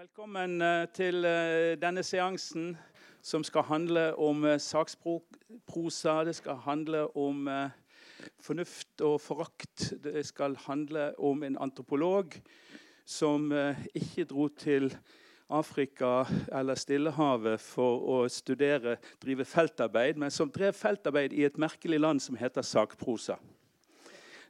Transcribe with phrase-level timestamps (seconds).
[0.00, 2.70] Velkommen eh, til eh, denne seansen
[3.20, 6.14] som skal handle om eh, saksprosa.
[6.24, 7.50] Det skal handle om
[8.40, 9.90] fornuft og forakt.
[10.00, 12.32] Det skal handle om en antropolog
[13.04, 13.52] som
[13.92, 14.88] ikke dro til
[15.52, 22.00] Afrika eller Stillehavet for å studere, drive feltarbeid, men som drev feltarbeid i et merkelig
[22.00, 23.36] land som heter sakprosa.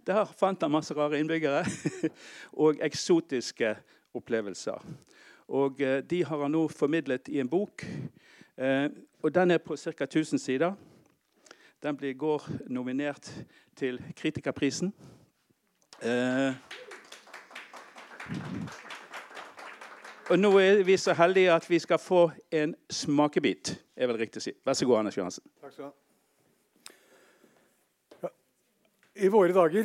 [0.07, 1.65] Der fant han masse rare innbyggere
[2.69, 3.81] og eksotiske
[4.15, 4.79] opplevelser.
[5.51, 7.83] Og eh, De har han nå formidlet i en bok.
[8.57, 8.87] Eh,
[9.23, 10.05] og Den er på ca.
[10.05, 10.75] 1000 sider.
[11.83, 13.33] Den ble i går nominert
[13.77, 14.93] til Kritikerprisen.
[16.03, 16.55] Eh,
[20.31, 23.81] og nå er vi så heldige at vi skal få en smakebit.
[23.97, 24.53] er vel riktig å si.
[24.65, 25.45] Vær så god, Anders Johansen.
[25.61, 25.97] Takk skal du ha.
[29.21, 29.85] I våre dager,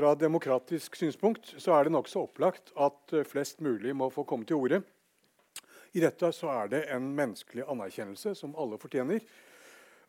[0.00, 4.46] fra demokratisk synspunkt, så er det nokså opplagt at eh, flest mulig må få komme
[4.48, 4.78] til orde.
[5.92, 9.20] I dette så er det en menneskelig anerkjennelse som alle fortjener.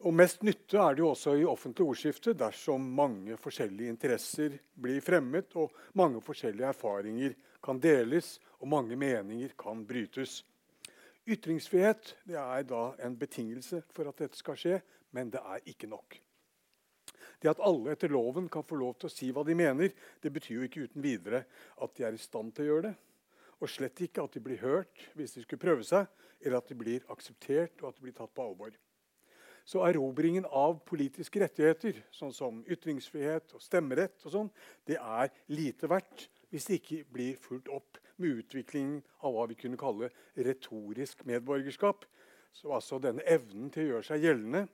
[0.07, 5.03] Og Mest nytte er det jo også i offentlig ordskifte dersom mange forskjellige interesser blir
[5.03, 10.39] fremmet, og mange forskjellige erfaringer kan deles, og mange meninger kan brytes.
[11.27, 16.21] Ytringsfrihet er da en betingelse for at dette skal skje, men det er ikke nok.
[17.41, 20.29] Det at alle etter loven kan få lov til å si hva de mener, det
[20.33, 21.43] betyr jo ikke uten videre
[21.81, 22.93] at de er i stand til å gjøre det.
[23.61, 26.05] Og slett ikke at de blir hørt hvis de skulle prøve seg,
[26.41, 28.73] eller at de blir akseptert og at de blir tatt på alvor.
[29.65, 34.49] Så erobringen av politiske rettigheter, sånn som ytringsfrihet og stemmerett, og sånn,
[34.89, 39.57] det er lite verdt hvis det ikke blir fulgt opp med utviklingen av hva vi
[39.57, 42.05] kunne kalle retorisk medborgerskap.
[42.51, 44.65] Så altså denne evnen til å gjøre seg gjeldende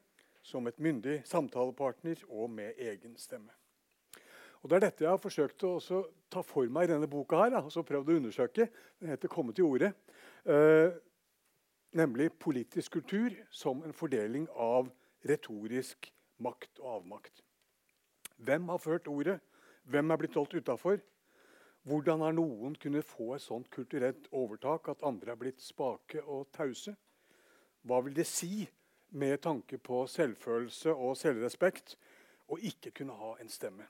[0.48, 3.52] som et myndig samtalepartner og med egen stemme.
[4.64, 7.44] Og Det er dette jeg har forsøkt å ta for meg i denne boka.
[7.44, 8.70] her, altså prøvd å undersøke.
[9.00, 9.94] Den heter 'Komme til ordet'.
[10.46, 10.92] Eh,
[11.94, 14.90] nemlig politisk kultur som en fordeling av
[15.26, 17.44] retorisk makt og avmakt.
[18.38, 19.40] Hvem har ført ordet?
[19.84, 21.00] Hvem er blitt holdt utafor?
[21.84, 26.52] Hvordan har noen kunnet få et sånt kulturelt overtak at andre er blitt spake og
[26.52, 26.96] tause?
[27.84, 28.68] Hva vil det si
[29.10, 31.98] med tanke på selvfølelse og selvrespekt,
[32.48, 33.88] og ikke kunne ha en stemme.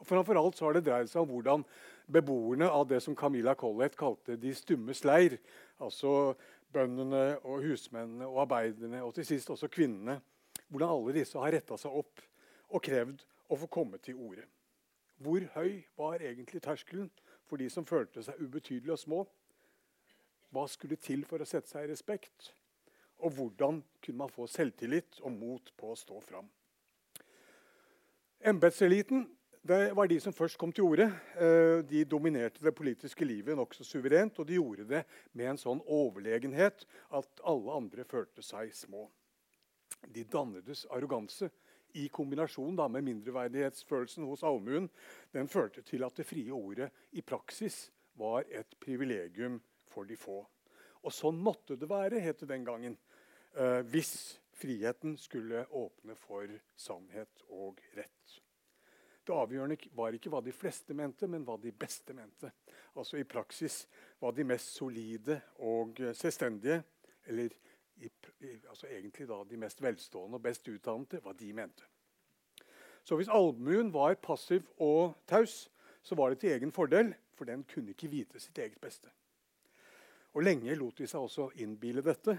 [0.00, 1.64] Og Framfor alt så har det dreid seg om hvordan
[2.08, 5.36] beboerne av det som Camilla Collett kalte de stummes leir,
[5.80, 6.34] altså
[6.72, 10.20] bøndene og husmennene og arbeiderne og til sist også kvinnene,
[10.68, 12.22] hvordan alle disse har retta seg opp
[12.70, 14.46] og krevd å få komme til orde.
[15.20, 17.10] Hvor høy var egentlig terskelen
[17.50, 19.20] for de som følte seg ubetydelige og små?
[20.50, 22.54] Hva skulle til for å sette seg i respekt?
[23.20, 26.48] Og hvordan kunne man få selvtillit og mot på å stå fram?
[28.40, 29.26] Embetseliten
[29.62, 31.10] var de som først kom til orde.
[31.36, 35.82] Eh, de dominerte det politiske livet nokså suverent, og de gjorde det med en sånn
[35.84, 39.10] overlegenhet at alle andre følte seg små.
[40.08, 41.50] De dannedes arroganse
[41.92, 44.88] i kombinasjon da, med mindreverdighetsfølelsen hos allmuen
[45.34, 49.60] den førte til at det frie ordet i praksis var et privilegium
[49.90, 50.44] for de få.
[51.06, 52.96] Og sånn måtte det være, het det den gangen
[53.54, 54.14] eh, hvis
[54.60, 58.40] friheten skulle åpne for sannhet og rett.
[59.24, 62.50] Det avgjørende var ikke hva de fleste mente, men hva de beste mente.
[62.98, 63.84] Altså i praksis
[64.20, 66.80] hva de mest solide og selvstendige,
[67.30, 67.54] eller
[68.00, 68.08] i,
[68.68, 71.86] altså egentlig da de mest velstående og best utdannede, hva de mente.
[73.04, 75.68] Så hvis allmuen var passiv og taus,
[76.02, 79.08] så var det til egen fordel, for den kunne ikke vite sitt eget beste.
[80.34, 82.36] Og Lenge lot de seg også innbille dette.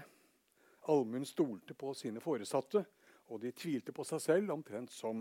[0.92, 2.84] Allmuen stolte på sine foresatte,
[3.30, 5.20] og de tvilte på seg selv, omtrent som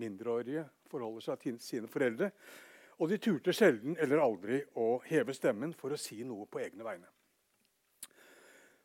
[0.00, 2.30] mindreårige forholder seg til sine foreldre.
[3.00, 6.84] Og de turte sjelden eller aldri å heve stemmen for å si noe på egne
[6.84, 7.08] vegne.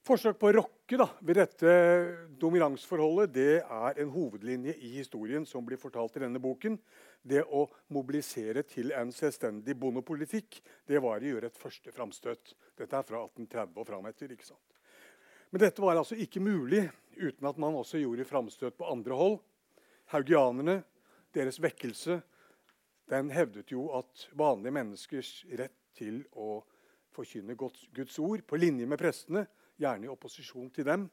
[0.05, 1.71] Forsøk på å rokke da, ved dette
[2.38, 6.75] dominansforholdet det er en hovedlinje i historien som blir fortalt i denne boken.
[7.25, 12.53] Det å mobilisere til en selvstendig bondepolitikk det var å gjøre et første framstøt.
[12.77, 14.29] Dette er fra 1830 og frametter.
[14.29, 14.78] ikke sant?
[15.49, 16.84] Men dette var altså ikke mulig
[17.17, 19.40] uten at man også gjorde framstøt på andre hold.
[20.13, 20.84] Haugianerne,
[21.34, 22.22] deres vekkelse,
[23.09, 26.59] den hevdet jo at vanlige menneskers rett til å
[27.16, 29.47] forkynne Guds ord på linje med prestene,
[29.81, 31.05] gjerne i opposisjon til dem.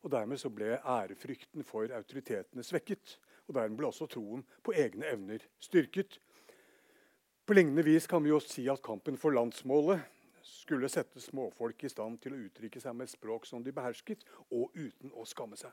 [0.00, 3.18] Og Dermed så ble ærefrykten for autoritetene svekket.
[3.50, 6.20] Og dermed ble også troen på egne evner styrket.
[7.44, 10.04] På lignende vis kan vi jo si at kampen for landsmålet
[10.46, 14.22] skulle sette småfolk i stand til å uttrykke seg med språk som de behersket,
[14.54, 15.72] og uten å skamme seg.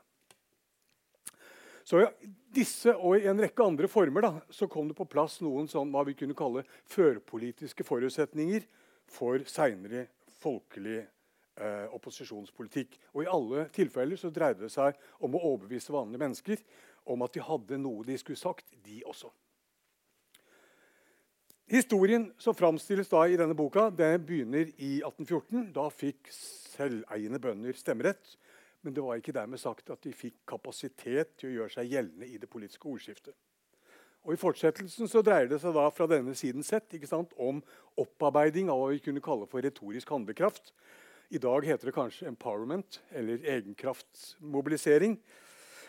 [1.88, 2.08] Så ja,
[2.52, 5.94] disse og i en rekke andre former da, så kom det på plass noen sånn,
[5.94, 8.66] hva vi kunne kalle førpolitiske forutsetninger
[9.08, 10.08] for seinere
[10.42, 11.04] folkelig
[11.60, 12.96] eh, opposisjonspolitikk.
[13.14, 16.64] Og I alle tilfeller så dreide det seg om å overbevise vanlige mennesker
[17.08, 19.30] om at de hadde noe de skulle sagt, de også.
[21.68, 25.66] Historien som framstilles da i denne boka, det begynner i 1814.
[25.76, 28.38] Da fikk selveiende bønder stemmerett.
[28.80, 32.28] Men det var ikke dermed sagt at de fikk kapasitet til å gjøre seg gjeldende
[32.30, 33.34] i det politiske ordskiftet.
[34.24, 37.60] Og I fortsettelsen så dreier det seg da fra denne siden sett sant, om
[38.00, 40.72] opparbeiding av hva vi kunne kalle for retorisk handlekraft.
[41.30, 45.18] I dag heter det kanskje 'empowerment' eller egenkraftsmobilisering.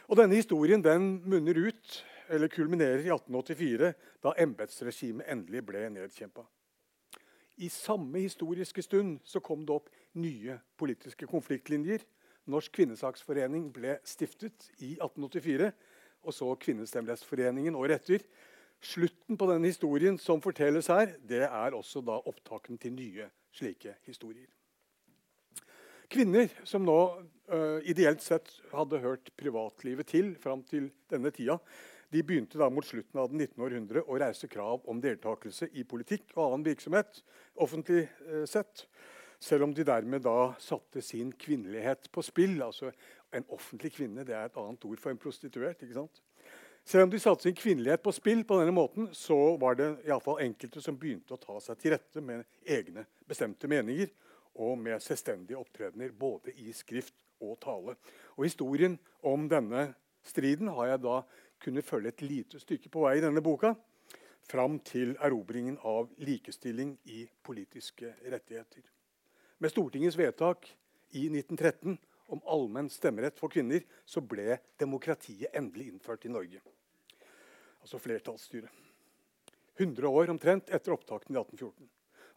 [0.08, 3.94] Og Denne historien den munner ut, eller kulminerer i 1884,
[4.24, 6.44] da embetsregimet endelig ble nedkjempa.
[7.58, 12.00] I samme historiske stund så kom det opp nye politiske konfliktlinjer.
[12.46, 15.72] Norsk kvinnesaksforening ble stiftet i 1884
[16.24, 18.20] og så Kvinnestemmerettsforeningen året etter.
[18.82, 23.96] Slutten på den historien som fortelles her, det er også da opptakene til nye slike
[24.04, 24.59] historier.
[26.10, 26.98] Kvinner som nå
[27.54, 31.60] uh, ideelt sett hadde hørt privatlivet til fram til denne tida,
[32.10, 33.62] de begynte da mot slutten av den 19.
[33.62, 37.22] århundre å reise krav om deltakelse i politikk og annen virksomhet.
[37.56, 38.88] offentlig uh, sett,
[39.40, 42.62] Selv om de dermed da satte sin kvinnelighet på spill.
[42.62, 42.92] altså
[43.32, 45.82] en offentlig kvinne det er et annet ord for en prostituert.
[45.82, 46.22] ikke sant?
[46.84, 50.10] Selv om de satte sin kvinnelighet på spill, på denne måten, så var det i
[50.10, 54.10] alle fall enkelte som begynte å ta seg til rette med egne bestemte meninger
[54.60, 57.96] og med selvstendige opptredener både i skrift og tale.
[58.38, 59.94] Og Historien om denne
[60.26, 61.22] striden har jeg da
[61.64, 63.74] kunnet følge et lite stykke på vei i denne boka.
[64.50, 68.84] Fram til erobringen av likestilling i politiske rettigheter.
[69.60, 70.70] Med Stortingets vedtak
[71.12, 71.98] i 1913
[72.30, 76.62] om allmenn stemmerett for kvinner, så ble demokratiet endelig innført i Norge.
[77.82, 78.72] Altså flertallsstyret.
[79.80, 81.88] 100 år omtrent etter opptakten i 1814.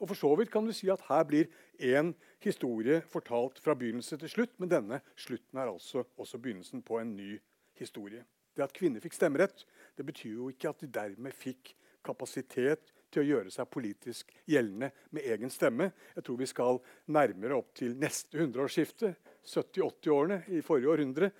[0.02, 2.10] Og for så vidt kan du si at Her blir én
[2.42, 7.14] historie fortalt fra begynnelse til slutt, men denne slutten er altså også begynnelsen på en
[7.16, 7.36] ny
[7.78, 8.24] historie.
[8.56, 9.62] Det at kvinner fikk stemmerett,
[9.96, 14.90] det betyr jo ikke at de dermed fikk kapasitet til å gjøre seg politisk gjeldende
[15.14, 15.92] med egen stemme.
[16.16, 19.14] Jeg tror vi skal nærmere opp til neste hundreårsskifte,
[19.46, 21.30] 70-80-årene i forrige århundre,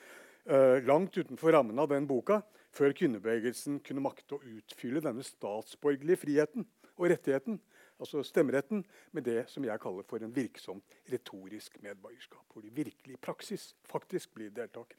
[0.47, 2.43] uh, langt utenfor rammen av den boka,
[2.73, 7.59] før kvinnebevegelsen kunne makte å utfylle denne statsborgerlige friheten og rettigheten,
[8.02, 8.82] altså stemmeretten,
[9.12, 12.44] med det som jeg kaller for en virksomt retorisk medborgerskap.
[12.52, 14.99] Hvor de virkelig i praksis faktisk blir deltakere.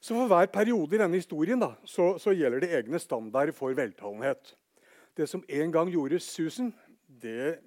[0.00, 3.74] Så For hver periode i denne historien da, så, så gjelder det egne standarder for
[3.74, 4.54] veltalenhet.
[5.16, 6.70] Det som en gang gjorde susen,
[7.08, 7.58] det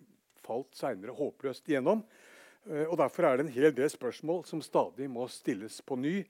[0.46, 2.06] falt seinere håpløst igjennom.
[2.70, 6.22] Eh, og Derfor er det en hel del spørsmål som stadig må stilles på ny.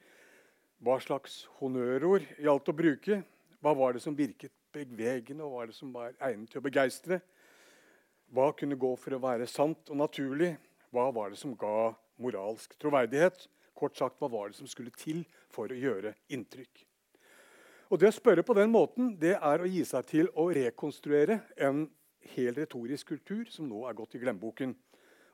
[0.81, 3.21] Hva slags honnørord gjaldt å bruke?
[3.61, 6.65] Hva var det som virket bevegende, og hva var det som var egnet til å
[6.65, 7.21] begeistre?
[8.31, 10.53] Hva kunne gå for å være sant og naturlig?
[10.95, 11.91] Hva var det som ga
[12.21, 13.49] moralsk troverdighet?
[13.75, 16.85] Kort sagt, hva var det som skulle til for å gjøre inntrykk?
[17.91, 21.41] Og Det å spørre på den måten det er å gi seg til å rekonstruere
[21.59, 21.89] en
[22.37, 24.77] hel retorisk kultur som nå er gått i glemmeboken.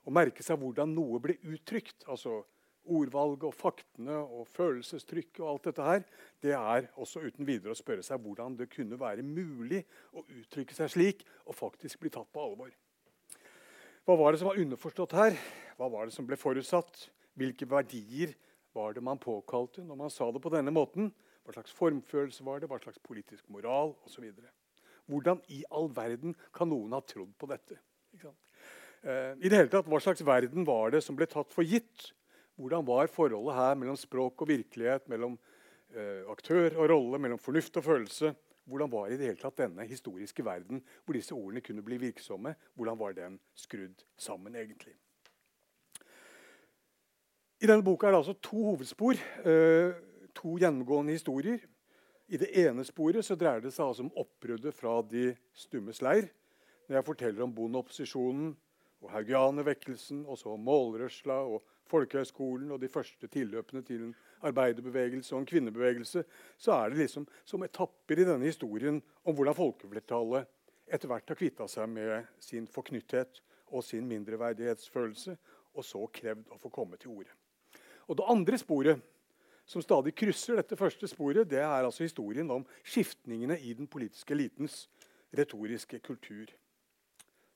[0.01, 2.07] Å merke seg hvordan noe ble uttrykt.
[2.07, 2.47] altså
[2.87, 6.03] Ordvalget og faktene og følelsestrykket og alt dette her,
[6.41, 9.83] det er også uten videre å spørre seg hvordan det kunne være mulig
[10.15, 12.71] å uttrykke seg slik og faktisk bli tatt på alvor.
[14.07, 15.33] Hva var det som var underforstått her?
[15.75, 17.09] Hva var det som ble forutsatt?
[17.35, 18.31] Hvilke verdier
[18.71, 21.09] var det man påkalte når man sa det på denne måten?
[21.43, 22.69] Hva slags formfølelse var det?
[22.71, 23.91] Hva slags politisk moral?
[24.07, 24.29] osv.
[25.11, 27.81] Hvordan i all verden kan noen ha trodd på dette?
[28.23, 32.13] Eh, I det hele tatt, Hva slags verden var det som ble tatt for gitt?
[32.55, 35.35] Hvordan var forholdet her mellom språk og virkelighet, mellom
[35.91, 38.31] eh, aktør og rolle, mellom fornuft og følelse?
[38.67, 42.51] Hvordan var i det hele tatt denne historiske verden hvor disse ordene kunne bli virksomme?
[42.75, 44.93] Hvordan var den skrudd sammen, egentlig?
[47.63, 49.17] I denne boka er det altså to hovedspor.
[49.47, 49.95] Eh,
[50.35, 51.63] to gjennomgående historier.
[52.27, 56.27] I det ene sporet så dreier det seg altså om oppbruddet fra de stummes leir.
[56.87, 58.51] Når jeg forteller om bondeopposisjonen
[59.01, 64.15] og haugianervekkelsen, og så målrørsla og folkehøgskolen og de første tilløpene til en
[64.47, 66.23] arbeiderbevegelse og en kvinnebevegelse,
[66.57, 70.47] så er det liksom som etapper i denne historien om hvordan folkeflertallet
[70.87, 75.35] etter hvert har kvitta seg med sin forknytthet og sin mindreverdighetsfølelse,
[75.77, 77.33] og så krevd å få komme til orde.
[78.07, 79.01] Og Det andre sporet
[79.67, 84.33] som stadig krysser dette første sporet, det er altså historien om skiftningene i den politiske
[84.33, 84.85] elitens
[85.35, 86.47] retoriske kultur.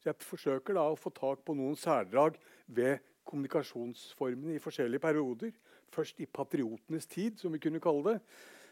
[0.01, 5.51] Så Jeg forsøker da å få tak på noen særdrag ved kommunikasjonsformene i forskjellige perioder.
[5.93, 8.15] Først i patriotenes tid, som vi kunne kalle det.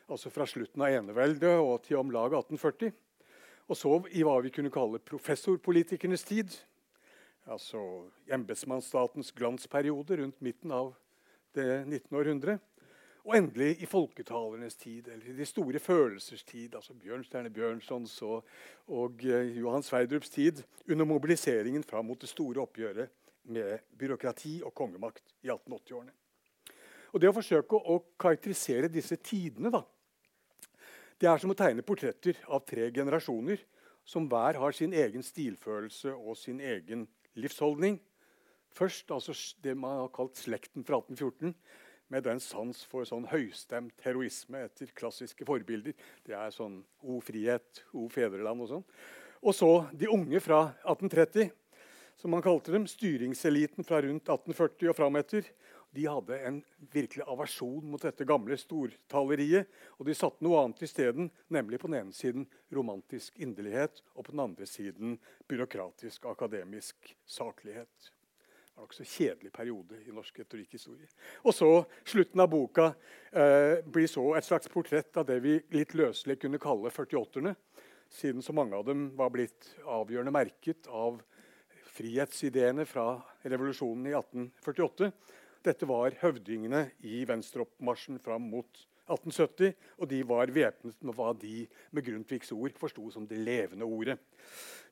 [0.09, 2.95] Altså fra slutten av eneveldet og til om lag 1840.
[3.69, 6.49] Og så i hva vi kunne kalle professorpolitikernes tid.
[7.45, 10.93] altså embetsmannsstatens glansperiode rundt midten av
[11.53, 12.17] det 19.
[12.17, 12.59] århundre.
[13.27, 18.45] Og endelig i folketalernes tid, eller i de store følelsers tid, altså Bjørnstjerne Bjørnsons og,
[18.87, 23.11] og uh, Johan Sverdrups tid, under mobiliseringen fram mot det store oppgjøret
[23.49, 26.13] med byråkrati og kongemakt i 1880-årene.
[27.13, 29.83] Og Det å forsøke å karakterisere disse tidene da,
[31.19, 33.59] det er som å tegne portretter av tre generasjoner
[34.07, 37.03] som hver har sin egen stilfølelse og sin egen
[37.35, 37.99] livsholdning.
[38.71, 41.51] Først altså det man har kalt slekten fra 1814
[42.09, 45.95] med den sans for sånn høystemt heroisme etter klassiske forbilder.
[46.25, 48.85] Det er sånn O frihet, O fedreland og sånn.
[49.39, 51.51] Og så de unge fra 1830,
[52.19, 52.87] som man kalte dem.
[52.89, 55.47] Styringseliten fra rundt 1840 og frametter.
[55.95, 56.59] De hadde en
[56.93, 59.69] virkelig aversjon mot dette gamle stortaleriet.
[59.97, 64.35] Og de satte noe annet isteden, nemlig på den ene siden romantisk inderlighet og på
[64.35, 65.17] den andre siden
[65.49, 68.11] byråkratisk akademisk saklighet
[68.79, 71.07] en nokså kjedelig periode i norsk retorikkhistorie.
[71.43, 71.69] Og så
[72.07, 72.93] slutten av boka
[73.31, 77.55] eh, blir så et slags portrett av det vi litt løselig kunne kalle 48-erne,
[78.09, 81.19] siden så mange av dem var blitt avgjørende merket av
[81.99, 85.11] frihetsideene fra revolusjonen i 1848.
[85.67, 91.65] Dette var høvdingene i venstreoppmarsjen fram mot 1870, og de var væpnet med hva de
[91.91, 94.19] med Grundtvigs ord forsto som det levende ordet.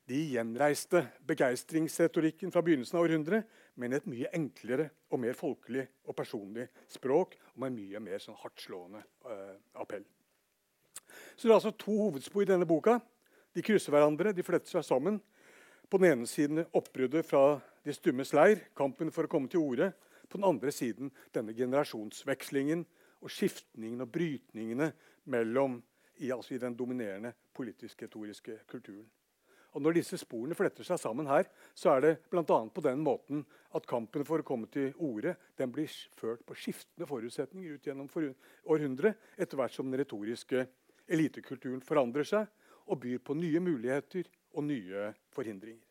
[0.08, 6.16] De gjenreiste begeistringsretorikken fra begynnelsen av århundret, men et mye enklere og mer folkelig og
[6.16, 10.06] personlig språk og med mye mer sånn hardtslående uh, appell.
[11.36, 12.96] Så Det er altså to hovedspor i denne boka.
[13.52, 15.20] De krysser hverandre, de fletter seg sammen.
[15.88, 19.92] På den ene siden oppbruddet fra de stummes leir, kampen for å komme til orde.
[20.28, 22.86] På den andre siden denne generasjonsvekslingen
[23.20, 24.90] og skiftningene og brytningene
[25.28, 25.82] mellom
[26.16, 29.06] i, altså i den dominerende politisk-retoriske kulturen.
[29.76, 32.42] Og Når disse sporene fletter seg sammen her, så er det bl.a.
[32.44, 33.44] på den måten
[33.76, 38.08] at kampen for å komme til orde blir ført på skiftende forutsetninger ut gjennom
[38.64, 40.64] århundret, etter hvert som den retoriske
[41.08, 42.48] elitekulturen forandrer seg
[42.88, 45.84] og byr på nye muligheter og nye forhindringer.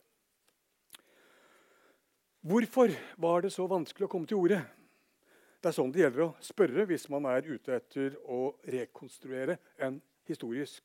[2.47, 4.61] Hvorfor var det så vanskelig å komme til orde?
[5.57, 9.97] Det er sånn det gjelder å spørre hvis man er ute etter å rekonstruere en
[10.29, 10.83] historisk,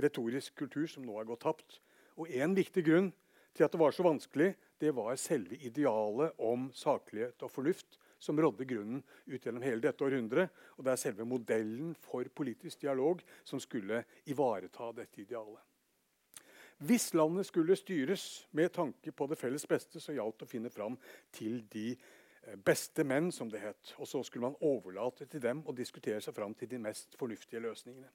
[0.00, 1.78] retorisk kultur som nå er gått tapt.
[2.20, 3.10] Og En viktig grunn
[3.54, 8.38] til at det var så vanskelig, det var selve idealet om saklighet og fornuft som
[8.40, 10.50] rådde grunnen ut gjennom hele dette århundret.
[10.78, 15.60] Og det er selve modellen for politisk dialog som skulle ivareta dette idealet.
[16.84, 20.72] Hvis landet skulle styres med tanke på det felles beste, så gjaldt det å finne
[20.74, 20.98] fram
[21.32, 21.92] til de
[22.46, 23.94] Eh, beste menn, som det het.
[23.96, 27.62] Og så skulle man overlate til dem å diskutere seg fram til de mest fornuftige
[27.64, 28.10] løsningene.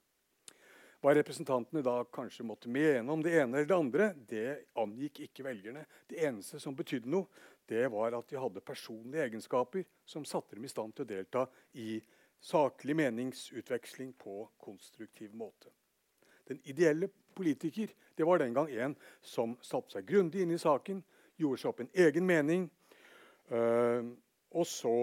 [1.00, 4.48] Hva representantene da kanskje måtte mene om det ene eller det andre, det
[4.82, 5.86] angikk ikke velgerne.
[6.10, 7.30] Det eneste som betydde noe,
[7.70, 11.46] det var at de hadde personlige egenskaper som satte dem i stand til å delta
[11.80, 11.94] i
[12.40, 15.72] saklig meningsutveksling på konstruktiv måte.
[16.48, 21.00] Den ideelle politiker det var den gang en som satte seg grundig inn i saken,
[21.40, 22.66] gjorde seg opp en egen mening,
[23.48, 24.10] øh,
[24.50, 24.96] og så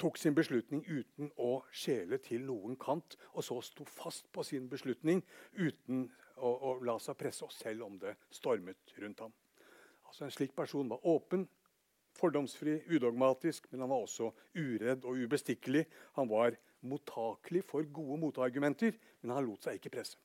[0.00, 3.18] tok sin beslutning uten å skjele til noen kant.
[3.36, 5.22] Og så sto fast på sin beslutning
[5.58, 6.06] uten
[6.40, 9.34] å, å la seg presse, oss selv om det stormet rundt ham.
[10.08, 11.44] Altså En slik person var åpen,
[12.18, 15.84] fordomsfri, udogmatisk, men han var også uredd og ubestikkelig.
[16.18, 20.18] Han var mottakelig for gode motargumenter, men han lot seg ikke presse.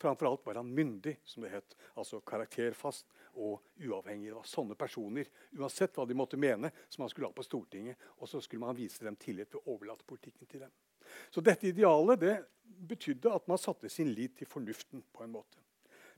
[0.00, 4.30] Framfor alt var han myndig, som det het, altså karakterfast og uavhengig.
[4.30, 5.28] Det var sånne personer,
[5.58, 8.00] uansett hva de måtte mene, som man skulle ha på Stortinget.
[8.20, 10.74] Og så skulle man vise dem tillit ved å overlate politikken til dem.
[11.30, 12.36] Så dette idealet det
[12.88, 15.04] betydde at man satte sin lit til fornuften.
[15.12, 15.58] på en måte.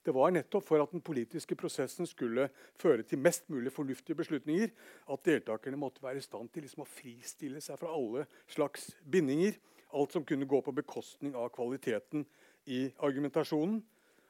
[0.04, 2.48] Det var nettopp for at den politiske prosessen skulle
[2.80, 4.70] føre til mest mulig fornuftige beslutninger,
[5.10, 9.58] at deltakerne måtte være i stand til liksom å fristille seg fra alle slags bindinger.
[9.92, 12.26] Alt som kunne gå på bekostning av kvaliteten
[12.66, 13.82] i argumentasjonen.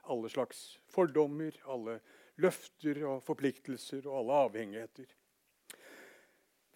[0.08, 2.00] Alle slags fordommer, alle
[2.42, 5.08] løfter og forpliktelser og alle avhengigheter.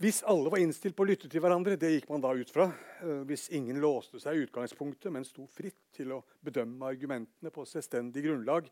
[0.03, 2.65] Hvis alle var innstilt på å lytte til hverandre, det gikk man da ut fra,
[3.05, 7.63] eh, hvis ingen låste seg i utgangspunktet, men sto fritt til å bedømme argumentene på
[7.71, 8.67] selvstendig grunnlag,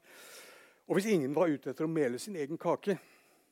[0.88, 2.99] og hvis ingen var ute etter å mele sin egen kake,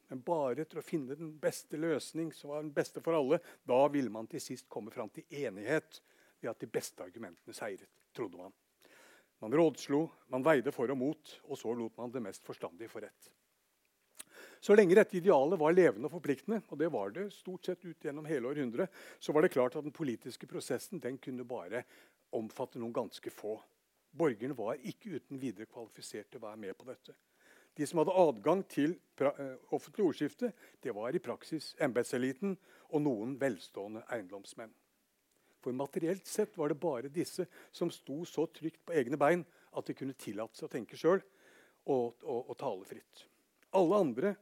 [0.09, 3.85] men bare etter å finne den beste løsning, som var den beste for alle, da
[3.93, 6.01] ville man til sist komme fram til enighet
[6.41, 8.57] ved at de beste argumentene seiret, trodde man.
[9.39, 13.05] Man rådslo, man veide for og mot, og så lot man det mest forstandige få
[13.05, 13.31] rett.
[14.61, 18.05] Så lenge dette idealet var levende og forpliktende, og det var det stort sett ut
[18.05, 18.91] gjennom hele århundret,
[19.23, 21.85] så var det klart at den politiske prosessen den kunne bare
[22.35, 23.55] omfatte noen ganske få.
[24.19, 27.15] Borgerne var ikke uten videre kvalifisert til å være med på dette.
[27.79, 30.51] De som hadde adgang til eh, offentlig ordskifte,
[30.83, 32.57] det var i praksis embetseliten
[32.91, 34.73] og noen velstående eiendomsmenn.
[35.63, 39.45] For materielt sett var det bare disse som sto så trygt på egne bein
[39.77, 41.21] at de kunne tillate seg å tenke sjøl
[41.89, 43.25] og, og, og, tale fritt.
[43.77, 44.35] Alle andre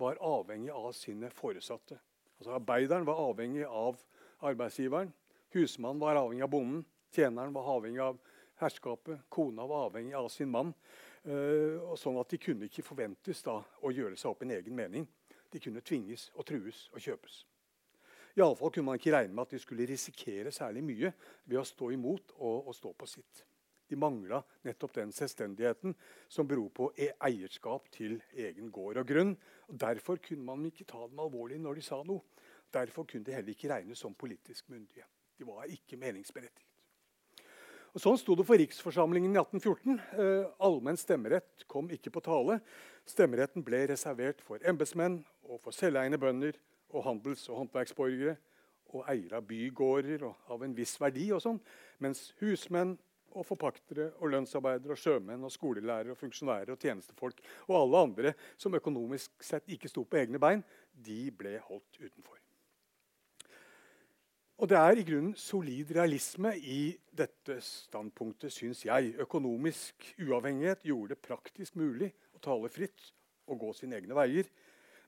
[0.00, 1.98] var avhengig av sine foresatte.
[2.36, 4.00] Altså Arbeideren var avhengig av
[4.44, 5.12] arbeidsgiveren.
[5.54, 6.84] Husmannen var avhengig av bonden.
[7.14, 8.18] Tjeneren var avhengig av
[8.60, 9.24] herskapet.
[9.32, 10.74] Kona var avhengig av sin mann.
[11.26, 15.08] Uh, sånn at De kunne ikke forventes da å gjøre seg opp en egen mening.
[15.50, 17.44] De kunne tvinges og trues og kjøpes.
[18.36, 21.12] Iallfall kunne man ikke regne med at de skulle risikere særlig mye
[21.44, 23.44] ved å stå imot og, og stå på sitt.
[23.86, 25.94] De mangla nettopp den selvstendigheten
[26.28, 29.32] som beror på e eierskap til egen gård og grunn.
[29.70, 32.24] Og derfor kunne man ikke ta dem alvorlig når de sa noe.
[32.74, 35.06] Derfor kunne de heller ikke regnes som politisk myndige.
[35.38, 36.72] De var ikke meningsberettiget.
[37.96, 40.00] Og Sånn sto det for riksforsamlingen i 1814.
[40.20, 42.58] Eh, allmenn stemmerett kom ikke på tale.
[43.08, 46.58] Stemmeretten ble reservert for embetsmenn og for selveiende bønder
[46.92, 48.36] og handels- og håndverksborgere
[48.94, 51.58] og eiere av bygårder og av en viss verdi, og sånn,
[52.02, 52.94] mens husmenn
[53.36, 58.34] og forpaktere og lønnsarbeidere og sjømenn og skolelærere og funksjonærer og tjenestefolk og alle andre
[58.56, 62.40] som økonomisk sett ikke sto på egne bein, de ble holdt utenfor.
[64.56, 69.12] Og Det er i grunnen solid realisme i dette standpunktet, syns jeg.
[69.20, 73.10] Økonomisk uavhengighet gjorde det praktisk mulig å tale fritt
[73.52, 74.48] og gå sine egne veier.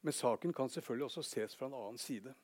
[0.00, 2.34] Men saken kan selvfølgelig også ses fra en annen side.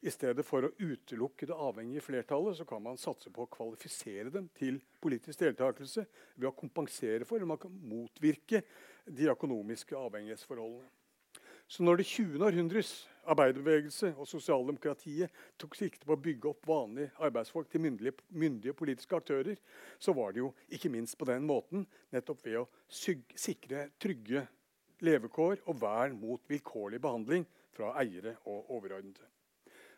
[0.00, 4.30] I stedet for å utelukke det avhengige flertallet så kan man satse på å kvalifisere
[4.32, 8.62] dem til politisk deltakelse ved å kompensere for eller man kan motvirke
[9.04, 10.88] de økonomiske avhengighetsforholdene.
[11.70, 12.40] Så når det 20.
[12.42, 12.88] århundres
[13.30, 19.20] arbeiderbevegelse og sosialdemokratiet tok sikte på å bygge opp vanlige arbeidsfolk til myndige, myndige, politiske
[19.20, 19.60] aktører,
[20.00, 24.48] så var det jo ikke minst på den måten nettopp ved å sikre trygge
[25.04, 29.26] levekår og vern mot vilkårlig behandling fra eiere og overordnede.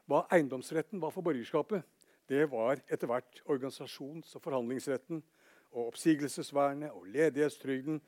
[0.07, 1.83] Hva eiendomsretten var for borgerskapet,
[2.29, 5.23] det var etter hvert organisasjons- og forhandlingsretten
[5.73, 8.01] og oppsigelsesvernet og ledighetstrygden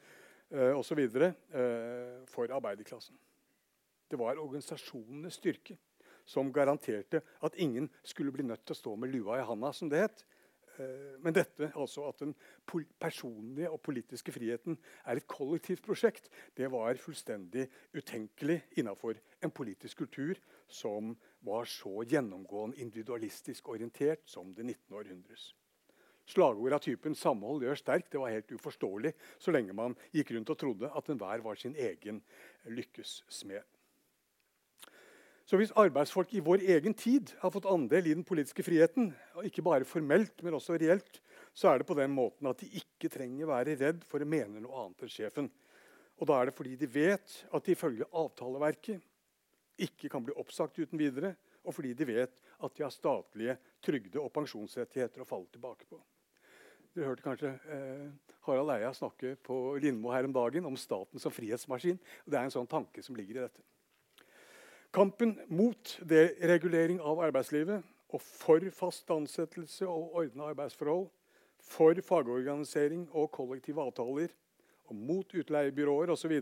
[0.51, 1.01] eh, osv.
[1.01, 3.17] Eh, for arbeiderklassen.
[4.11, 5.77] Det var organisasjonenes styrke
[6.25, 9.91] som garanterte at ingen skulle bli nødt til å stå med lua i handa, som
[9.93, 10.25] det het,
[11.23, 12.35] men dette, altså at den
[13.01, 20.05] personlige og politiske friheten er et kollektivt prosjekt, det var fullstendig utenkelig innafor en politisk
[20.05, 24.97] kultur som var så gjennomgående individualistisk orientert som det 19.
[24.97, 25.53] århundres.
[26.25, 30.51] Slagord av typen 'samhold gjør sterk' det var helt uforståelig så lenge man gikk rundt
[30.51, 32.23] og trodde at enhver var sin egen
[32.65, 33.74] lykkes smed.
[35.45, 39.11] Så hvis arbeidsfolk i vår egen tid har fått andel i den politiske friheten,
[39.45, 41.21] ikke bare formelt, men også reelt,
[41.53, 44.63] så er det på den måten at de ikke trenger være redd for å mene
[44.65, 45.51] noe annet enn sjefen.
[46.17, 49.05] Og da er det fordi de vet at de ifølge avtaleverket
[49.85, 54.23] ikke kan bli oppsagt uten videre, og fordi de vet at de har statlige trygde-
[54.23, 56.01] og pensjonsrettigheter å falle tilbake på.
[56.95, 61.35] Dere hørte kanskje eh, Harald Eia snakke på Lindmo her om dagen om staten som
[61.35, 61.99] frihetsmaskin.
[62.25, 63.65] Det er en sånn tanke som ligger i dette.
[64.95, 67.83] Kampen mot deregulering av arbeidslivet
[68.15, 71.09] og for fast ansettelse og ordna arbeidsforhold,
[71.67, 74.31] for fagorganisering og kollektive avtaler,
[74.87, 76.37] og mot utleiebyråer osv.,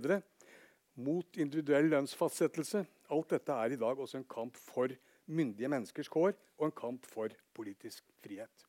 [1.00, 4.92] mot individuell lønnsfastsettelse Alt dette er i dag også en kamp for
[5.32, 8.68] myndige menneskers kår og en kamp for politisk frihet.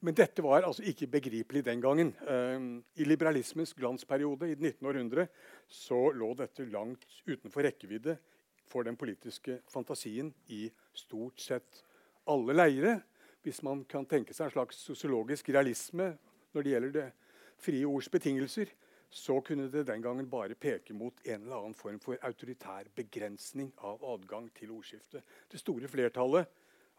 [0.00, 2.14] Men dette var altså ikke begripelig den gangen.
[2.24, 4.86] Ehm, I liberalismens glansperiode i det 19.
[4.88, 5.26] århundre
[5.68, 8.16] så lå dette langt utenfor rekkevidde
[8.64, 11.82] for den politiske fantasien i stort sett
[12.26, 13.00] alle leire.
[13.42, 16.14] Hvis man kan tenke seg en slags sosiologisk realisme
[16.54, 17.08] når det gjelder det
[17.60, 18.72] frie ords betingelser,
[19.10, 23.72] så kunne det den gangen bare peke mot en eller annen form for autoritær begrensning
[23.84, 25.20] av adgang til ordskiftet.
[25.50, 26.46] Det store flertallet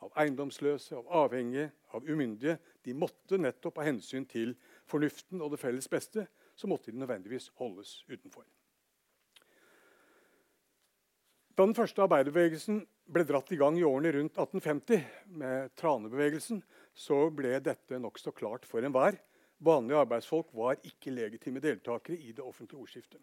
[0.01, 2.57] av eiendomsløse, av avhengige, av umyndige.
[2.85, 4.55] De måtte nettopp av hensyn til
[4.89, 8.45] fornuften og det felles beste så måtte de nødvendigvis holdes utenfor.
[11.57, 12.79] Da den første arbeiderbevegelsen
[13.11, 15.03] ble dratt i gang i årene rundt 1850,
[15.41, 16.61] med tranebevegelsen,
[16.93, 19.17] så ble dette nokså klart for enhver.
[19.61, 23.21] Vanlige arbeidsfolk var ikke legitime deltakere i det offentlige ordskiftet.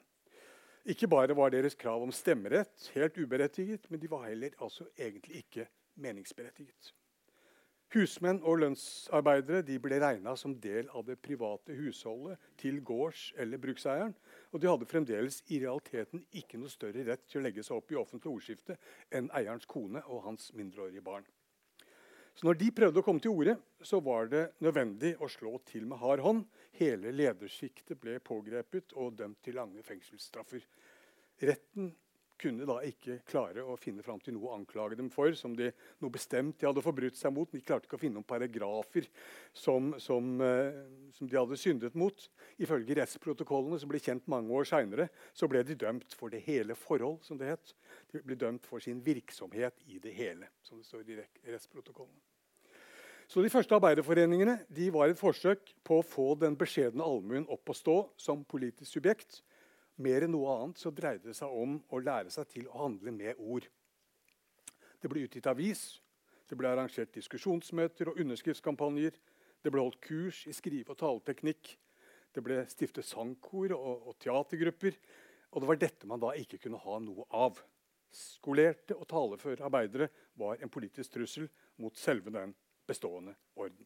[0.89, 5.43] Ikke bare var deres krav om stemmerett helt uberettiget, men de var heller altså egentlig
[5.43, 5.67] ikke
[5.99, 6.93] meningsberettiget.
[7.95, 14.13] Husmenn og lønnsarbeidere ble regna som del av det private husholdet til gårds- eller brukseieren.
[14.53, 17.93] Og de hadde fremdeles i realiteten ikke noe større rett til å legge seg opp
[17.93, 18.77] i offentlig ordskifte
[19.09, 21.25] enn eierens kone og hans mindreårige barn.
[22.37, 23.57] Så når de prøvde å komme til orde,
[24.05, 26.45] var det nødvendig å slå til med hard hånd.
[26.77, 30.61] Hele ledersjiktet ble pågrepet og dømt til lange fengselsstraffer.
[31.41, 31.89] Retten
[32.41, 35.71] kunne da ikke klare å finne fram til noe å anklage dem for, som de,
[36.03, 37.51] noe bestemt de hadde forbrutt seg mot.
[37.51, 39.09] De klarte ikke å finne noen paragrafer
[39.57, 40.81] som, som, eh,
[41.17, 42.29] som de hadde syndet mot.
[42.63, 45.09] Ifølge rettsprotokollene som ble kjent mange år seinere,
[45.49, 47.23] ble de dømt for det hele forhold.
[47.25, 47.75] som det het.
[48.13, 51.21] De ble dømt for sin virksomhet i det hele, som det står i
[51.53, 52.21] rettsprotokollene.
[53.29, 57.69] Så De første arbeiderforeningene de var et forsøk på å få den beskjedne allmuen opp
[57.69, 59.43] å stå som politisk subjekt
[60.03, 63.15] mer enn noe annet så dreide det seg om å lære seg til å handle
[63.15, 63.67] med ord.
[64.99, 66.01] Det ble utgitt avis,
[66.49, 69.19] det ble arrangert diskusjonsmøter og underskriftskampanjer.
[69.63, 71.75] Det ble holdt kurs i skrive- og taleteknikk.
[72.33, 74.97] Det ble stiftet sangkor og, og teatergrupper.
[75.53, 77.61] Og det var dette man da ikke kunne ha noe av.
[78.15, 80.09] Skolerte og taleføre arbeidere
[80.41, 81.51] var en politisk trussel
[81.83, 82.55] mot selve den
[82.89, 83.85] bestående orden.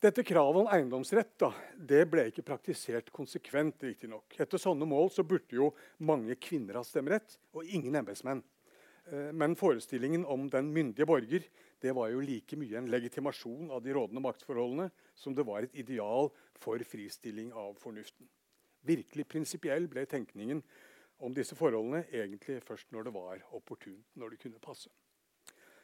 [0.00, 3.82] Dette kravet om eiendomsrett da, det ble ikke praktisert konsekvent.
[4.08, 4.32] nok.
[4.40, 8.40] Etter sånne mål så burde jo mange kvinner ha stemmerett, og ingen embetsmenn.
[9.12, 11.44] Eh, men forestillingen om den myndige borger
[11.82, 15.76] det var jo like mye en legitimasjon av de rådende maktforholdene som det var et
[15.76, 18.24] ideal for fristilling av fornuften.
[18.80, 20.64] Virkelig prinsipiell ble tenkningen
[21.20, 24.88] om disse forholdene egentlig først når det var opportunt, når det kunne passe.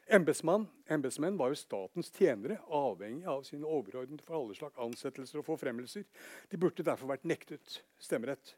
[0.06, 6.04] Embetsmenn var jo statens tjenere, avhengig av sine overordnede for alle slags ansettelser og forfremmelser.
[6.50, 8.54] De burde derfor vært nektet stemmerett.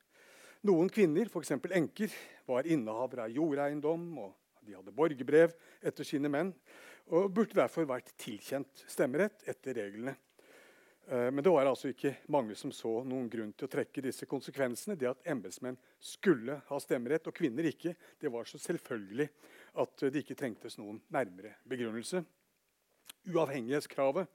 [0.68, 1.54] Noen kvinner, f.eks.
[1.56, 2.12] enker,
[2.48, 4.34] var innehavere av jordeiendom og
[4.66, 6.52] de hadde borgerbrev etter sine menn
[7.08, 10.12] og burde derfor vært tilkjent stemmerett etter reglene.
[11.08, 14.28] Eh, men det var altså ikke mange som så noen grunn til å trekke disse
[14.28, 14.98] konsekvensene.
[14.98, 19.30] Det at embetsmenn skulle ha stemmerett og kvinner ikke, det var så selvfølgelig
[19.74, 22.24] at det ikke trengtes noen nærmere begrunnelse.
[23.28, 24.28] Uavhengighetskravet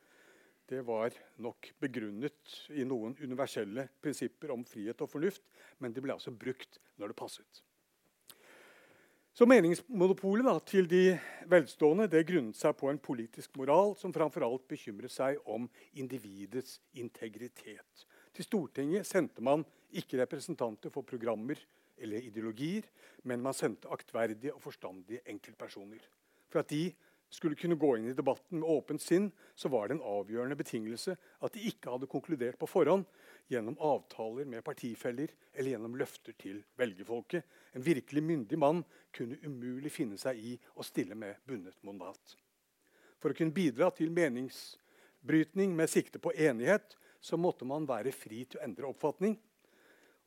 [0.70, 1.12] det var
[1.44, 5.44] nok begrunnet i noen universelle prinsipper om frihet og fornuft,
[5.84, 7.64] men det ble altså brukt når det passet.
[9.34, 11.18] Så Meningsmonopolet da, til de
[11.50, 15.66] velstående det grunnet seg på en politisk moral som framfor alt bekymret seg om
[15.98, 18.06] individets integritet.
[18.34, 21.58] Til Stortinget sendte man ikke representanter for programmer
[22.04, 22.86] eller ideologier,
[23.24, 26.04] men man sendte aktverdige og forstandige enkeltpersoner.
[26.52, 26.92] For at de
[27.34, 31.16] skulle kunne gå inn i debatten med åpent sinn, så var det en avgjørende betingelse
[31.16, 33.08] at de ikke hadde konkludert på forhånd
[33.50, 37.44] gjennom avtaler med partifeller eller gjennom løfter til velgerfolket.
[37.74, 38.84] En virkelig myndig mann
[39.16, 42.38] kunne umulig finne seg i å stille med bundet mandat.
[43.18, 48.44] For å kunne bidra til meningsbrytning med sikte på enighet så måtte man være fri
[48.46, 49.38] til å endre oppfatning.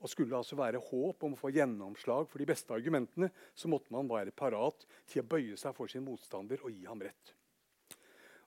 [0.02, 3.70] Og skulle det altså være håp om å få gjennomslag for de beste argumentene, så
[3.72, 7.32] måtte man være parat til å bøye seg for sin motstander og gi ham rett.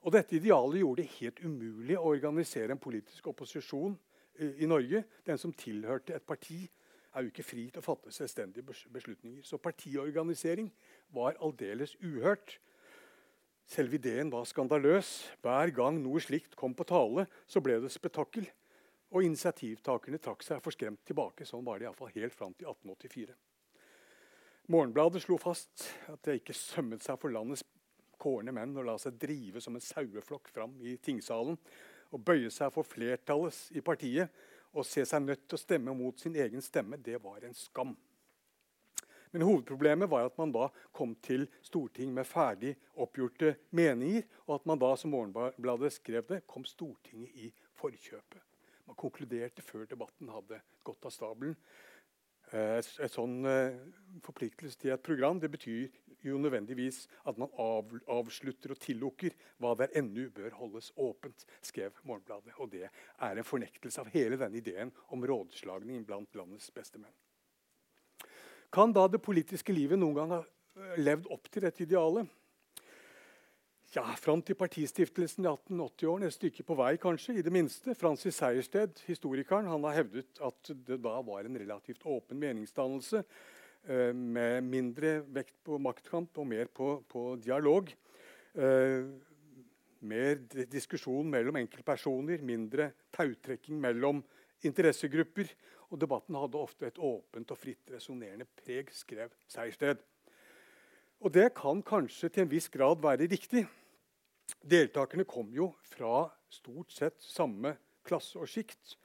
[0.00, 3.96] Og Dette idealet gjorde det helt umulig å organisere en politisk opposisjon
[4.38, 5.02] eh, i Norge.
[5.26, 6.62] Den som tilhørte et parti,
[7.10, 8.62] er jo ikke fri til å fatte selvstendige
[8.94, 9.42] beslutninger.
[9.42, 10.70] Så partiorganisering
[11.10, 12.60] var aldeles uhørt.
[13.66, 15.10] Selve ideen var skandaløs.
[15.42, 18.46] Hver gang noe slikt kom på tale, så ble det spetakkel.
[19.10, 21.46] Og initiativtakerne trakk seg forskremt tilbake.
[21.48, 23.34] Sånn var det iallfall helt fram til 1884.
[24.70, 27.64] Morgenbladet slo fast at det ikke sømmet seg for landets
[28.20, 31.58] kårne menn å la seg drive som en saueflokk fram i tingsalen
[32.10, 34.30] og bøye seg for flertallet i partiet
[34.70, 37.96] og se seg nødt til å stemme mot sin egen stemme, det var en skam.
[39.30, 44.70] Men hovedproblemet var at man da kom til Stortinget med ferdig oppgjorte meninger, og at
[44.70, 48.49] man da, som Morgenbladet skrev det, kom Stortinget i forkjøpet.
[48.90, 51.54] Man konkluderte før debatten hadde gått av stabelen.
[52.50, 53.76] Eh, et, sånn uh,
[54.24, 55.92] forpliktelse til et program det betyr
[56.26, 61.94] jo nødvendigvis at man av, avslutter og tillukker hva der ennå bør holdes åpent, skrev
[62.02, 62.56] Morgenbladet.
[62.58, 67.14] Og det er en fornektelse av hele denne ideen om rådslagning blant landets beste menn.
[68.74, 72.26] Kan da det politiske livet noen gang ha eh, levd opp til dette idealet?
[73.90, 77.32] Ja, Fram til partistiftelsen i 1880-årene, et stykke på vei kanskje.
[77.34, 77.90] i det minste.
[77.98, 83.24] Francis Sejersted, historikeren, han har hevdet at det da var en relativt åpen meningsdannelse
[83.88, 87.90] eh, med mindre vekt på maktkamp og mer på, på dialog.
[88.54, 89.10] Eh,
[90.06, 90.38] mer
[90.70, 94.22] diskusjon mellom enkeltpersoner, mindre tautrekking mellom
[94.62, 95.50] interessegrupper.
[95.90, 99.98] Og debatten hadde ofte et åpent og fritt resonnerende preg, skrev Sejersted.
[101.20, 103.66] Og det kan kanskje til en viss grad være riktig.
[104.60, 108.96] Deltakerne kom jo fra stort sett samme klasse og sjikt.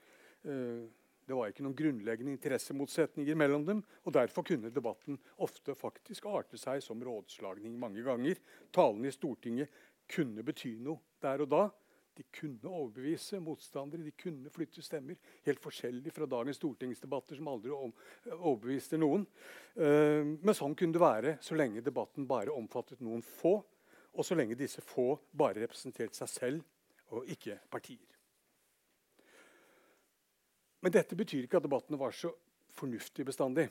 [0.44, 0.86] Eh,
[1.26, 3.80] Det var ikke noen grunnleggende interessemotsetninger mellom dem.
[4.06, 8.38] og Derfor kunne debatten ofte faktisk arte seg som rådslagning mange ganger.
[8.72, 9.70] Talene i Stortinget
[10.08, 11.64] kunne bety noe der og da.
[12.16, 15.18] De kunne overbevise motstandere, de kunne flytte stemmer.
[15.44, 19.26] Helt forskjellig fra dagens stortingsdebatter, som aldri overbeviste noen.
[19.76, 23.64] Eh, men sånn kunne det være så lenge debatten bare omfattet noen få,
[24.16, 28.12] og så lenge disse få bare representerte seg selv og ikke partier.
[30.82, 32.32] Men dette betyr ikke at debattene var så
[32.76, 33.70] fornuftige bestandig.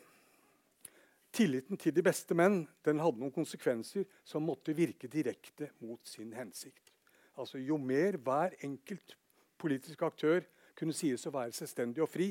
[1.35, 6.33] Tilliten til de beste menn den hadde noen konsekvenser som måtte virke direkte mot sin
[6.35, 6.93] hensikt.
[7.37, 9.17] Altså, Jo mer hver enkelt
[9.59, 10.45] politisk aktør
[10.79, 12.29] kunne sies å være selvstendig og fri,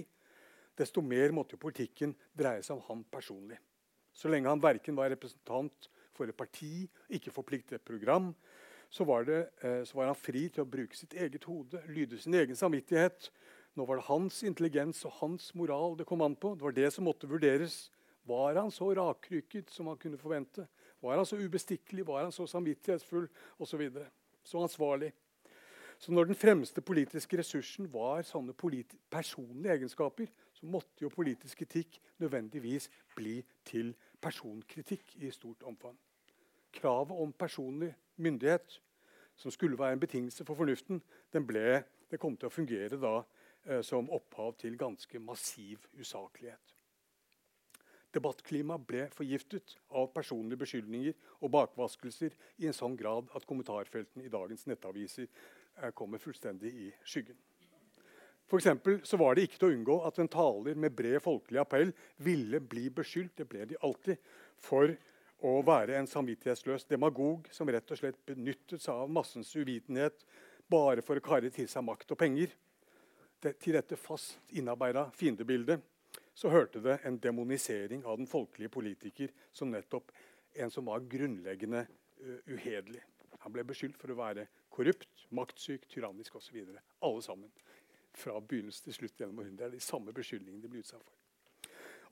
[0.78, 3.60] desto mer måtte politikken dreie seg om ham personlig.
[4.14, 8.32] Så lenge han verken var representant for et parti, ikke forpliktet et program,
[8.94, 12.20] så var, det, eh, så var han fri til å bruke sitt eget hode, lyde
[12.22, 13.32] sin egen samvittighet.
[13.74, 16.54] Nå var det hans intelligens og hans moral det kom an på.
[16.54, 17.88] Det var det som måtte vurderes.
[18.30, 20.68] Var han så rakrykket som han kunne forvente?
[21.02, 22.06] Var han så ubestikkelig?
[22.08, 23.26] Var han så samvittighetsfull?
[23.58, 24.06] Og så, videre.
[24.44, 25.12] så ansvarlig.
[25.98, 32.00] Så når den fremste politiske ressursen var sånne personlige egenskaper, så måtte jo politisk kritikk
[32.22, 35.98] nødvendigvis bli til personkritikk i stort omfang.
[36.74, 38.80] Kravet om personlig myndighet,
[39.36, 41.02] som skulle være en betingelse for fornuften,
[41.34, 43.18] ble, det kom til å fungere da
[43.66, 46.76] eh, som opphav til ganske massiv usaklighet.
[48.14, 54.34] Debattklimaet ble forgiftet av personlige beskyldninger og bakvaskelser i en sånn grad at kommentarfeltene i
[54.34, 57.40] dagens nettaviser eh, kommer fullstendig i skyggen.
[58.54, 58.62] For
[59.02, 61.90] så var det ikke til å unngå at en taler med bred folkelig appell
[62.22, 64.20] ville bli beskyldt det ble de alltid,
[64.62, 64.94] for
[65.42, 70.22] å være en samvittighetsløs demagog som rett og slett benyttet seg av massens uvitenhet
[70.70, 72.54] bare for å karre til seg makt og penger.
[73.42, 75.82] Det, til dette fast innarbeida fiendebildet
[76.38, 80.14] så hørte det en demonisering av den folkelige politiker som nettopp
[80.62, 83.02] en som var grunnleggende uh, uhederlig.
[83.42, 86.62] Han ble beskyldt for å være korrupt, maktsyk, tyrannisk osv.
[87.02, 87.50] Alle sammen.
[88.14, 89.66] Fra begynnelse til slutt gjennom århundret.
[89.66, 91.20] Det er de samme beskyldningene de ble utsatt for.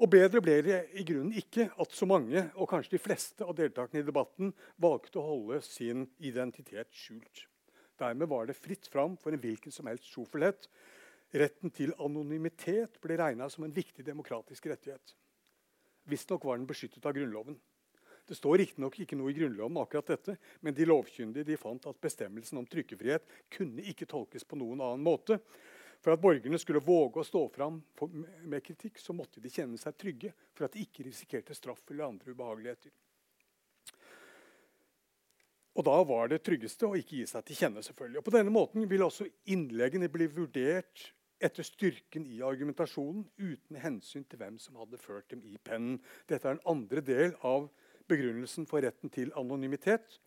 [0.02, 3.54] Og Bedre ble det i grunnen ikke at så mange, og kanskje de fleste av
[3.58, 7.46] deltakerne i debatten, valgte å holde sin identitet skjult.
[8.02, 10.66] Dermed var det fritt fram for en hvilken som helst sjofelhet
[11.32, 15.14] Retten til anonymitet ble regna som en viktig demokratisk rettighet.
[16.12, 17.56] Visstnok var den beskyttet av Grunnloven.
[18.28, 22.02] Det står riktignok ikke noe i Grunnloven akkurat dette, men de lovkyndige de fant at
[22.04, 23.24] bestemmelsen om trykkefrihet
[23.56, 25.40] kunne ikke tolkes på noen annen måte.
[26.02, 27.78] For at borgerne skulle våge å stå fram
[28.50, 32.08] med kritikk, så måtte de kjenne seg trygge for at de ikke risikerte straff eller
[32.10, 32.94] andre ubehageligheter.
[35.78, 37.84] Og Da var det tryggeste å ikke gi seg til kjenne.
[37.84, 38.18] selvfølgelig.
[38.18, 44.26] Og På denne måten vil også innleggene bli vurdert etter styrken i argumentasjonen uten hensyn
[44.30, 46.02] til hvem som hadde ført dem i pennen.
[46.28, 47.70] Dette er en andre del av
[48.10, 50.20] begrunnelsen for retten til anonymitet.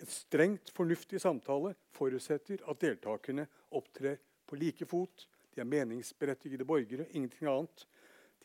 [0.00, 4.18] Et strengt fornuftig samtale forutsetter at deltakerne opptrer
[4.52, 5.26] på like fot.
[5.54, 7.86] De er meningsberettigede borgere, ingenting annet.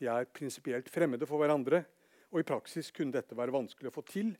[0.00, 1.84] De er prinsipielt fremmede for hverandre.
[2.32, 4.34] Og I praksis kunne dette være vanskelig å få til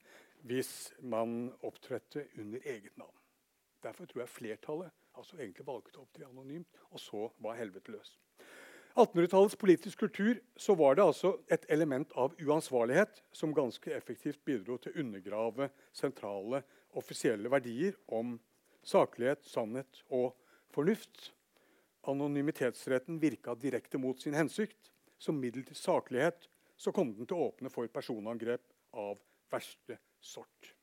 [0.49, 3.15] hvis man opptrådte under eget navn.
[3.83, 8.13] Derfor tror jeg flertallet altså egentlig valgte å opptre anonymt, og så var helvete løs.
[8.99, 14.79] 1800-tallets politisk kultur så var det altså et element av uansvarlighet som ganske effektivt bidro
[14.79, 16.63] til å undergrave sentrale
[16.99, 18.37] offisielle verdier om
[18.87, 20.33] saklighet, sannhet og
[20.75, 21.33] fornuft.
[22.09, 24.90] Anonymitetsretten virka direkte mot sin hensikt.
[25.18, 26.47] Som middel til saklighet
[26.79, 28.62] så kom den til å åpne for personangrep
[28.97, 29.18] av
[29.51, 30.75] verste sort.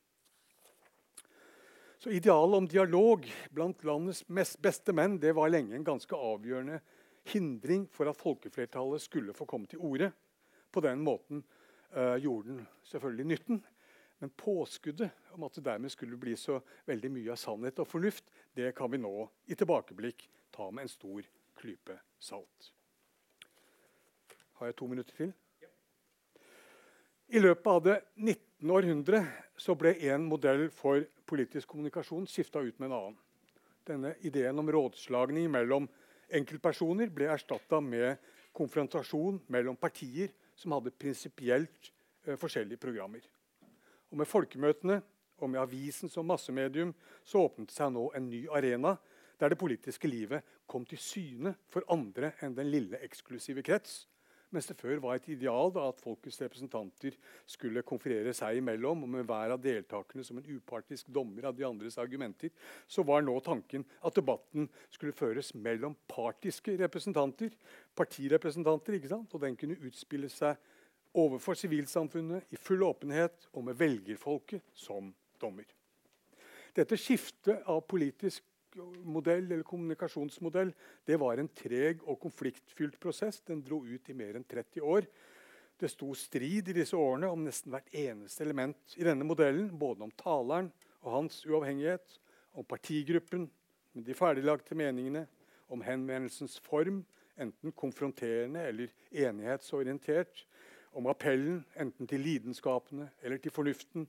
[1.98, 4.22] Så Idealet om dialog blant landets
[4.60, 6.82] beste menn det var lenge en ganske avgjørende
[7.32, 10.12] hindring for at folkeflertallet skulle få komme til orde.
[10.70, 11.40] På den måten
[11.96, 13.62] uh, gjorde den selvfølgelig nytten.
[14.20, 18.28] Men påskuddet om at det dermed skulle bli så veldig mye av sannhet og fornuft,
[18.56, 19.12] det kan vi nå
[19.48, 22.72] i tilbakeblikk ta med en stor klype salt.
[24.56, 25.34] Har jeg to minutter til?
[27.28, 28.70] I løpet av det 19.
[28.70, 29.20] århundre
[29.78, 33.16] ble en modell for politisk kommunikasjon skifta ut med en annen.
[33.86, 35.88] Denne ideen om rådslagning mellom
[36.30, 38.22] enkeltpersoner ble erstatta med
[38.56, 41.90] konfrontasjon mellom partier som hadde prinsipielt
[42.24, 43.26] eh, forskjellige programmer.
[44.10, 45.00] Og Med folkemøtene
[45.36, 48.96] og med avisen som massemedium så åpnet det seg nå en ny arena
[49.40, 54.04] der det politiske livet kom til syne for andre enn den lille eksklusive krets.
[54.54, 57.16] Mens det før var et ideal da, at folkets representanter
[57.50, 61.66] skulle konferere seg imellom, og med hver av deltakerne som en upartisk dommer av de
[61.66, 62.52] andres argumenter,
[62.86, 67.52] så var nå tanken at debatten skulle føres mellom partiske representanter,
[67.98, 69.34] partirepresentanter, ikke sant?
[69.34, 70.56] og den kunne utspille seg
[71.16, 75.66] overfor sivilsamfunnet i full åpenhet og med velgerfolket som dommer.
[76.76, 78.44] Dette skiftet av politisk
[79.04, 80.72] modell eller kommunikasjonsmodell
[81.06, 83.40] det var en treg og konfliktfylt prosess.
[83.46, 85.08] Den dro ut i mer enn 30 år.
[85.76, 89.68] Det sto strid i disse årene om nesten hvert eneste element i denne modellen.
[89.76, 90.70] Både om taleren
[91.02, 92.20] og hans uavhengighet,
[92.56, 93.50] om partigruppen
[93.92, 95.26] med de ferdiglagte meningene,
[95.68, 97.02] om henvendelsens form,
[97.36, 100.46] enten konfronterende eller enighetsorientert,
[100.96, 104.06] om appellen, enten til lidenskapene eller til fornuften,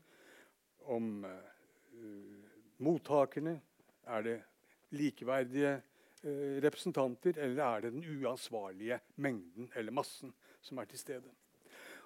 [0.88, 2.45] om uh,
[2.80, 3.58] mottakerne.
[4.08, 4.38] Er det
[4.95, 11.34] likeverdige eh, representanter, eller er det den uansvarlige mengden eller massen som er til stede?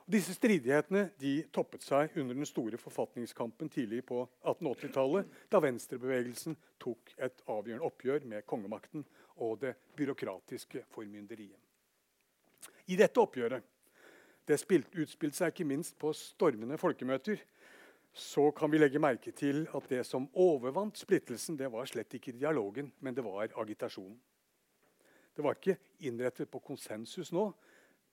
[0.02, 1.12] Og disse stridighetene
[1.54, 8.26] toppet seg under den store forfatningskampen tidlig på 1880-tallet, da venstrebevegelsen tok et avgjørende oppgjør
[8.32, 9.06] med kongemakten
[9.41, 11.60] og det byråkratiske formynderiet.
[12.89, 13.63] I dette oppgjøret
[14.50, 14.58] det
[15.00, 17.39] utspilte seg ikke minst på stormende folkemøter
[18.13, 22.36] så kan vi legge merke til at det som overvant splittelsen, det var slett ikke
[22.36, 24.17] dialogen, men det var agitasjonen.
[25.36, 27.47] Det var ikke innrettet på konsensus nå,